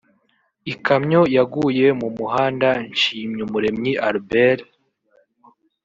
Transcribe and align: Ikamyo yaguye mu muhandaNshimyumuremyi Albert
Ikamyo 0.73 1.21
yaguye 1.35 1.85
mu 1.99 2.07
muhandaNshimyumuremyi 2.17 3.91
Albert 4.07 4.59